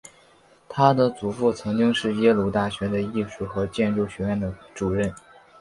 [0.67, 5.13] 她的祖父曾经是耶鲁大学的艺术和建筑学院的主任。